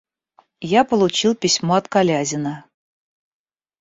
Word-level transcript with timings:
Я 0.69 0.83
получил 0.83 1.35
письмо 1.35 1.75
от 1.75 1.87
Колязина. 1.87 2.65